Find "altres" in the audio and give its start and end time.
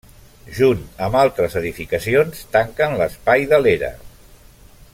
1.19-1.57